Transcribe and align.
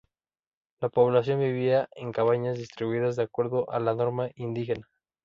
La 0.79 0.89
población 0.89 1.41
vivía 1.41 1.87
en 1.95 2.11
cabañas 2.11 2.57
distribuidas 2.57 3.15
de 3.15 3.21
acuerdo 3.21 3.69
a 3.69 3.79
la 3.79 3.93
norma 3.93 4.29
indígena. 4.33 4.89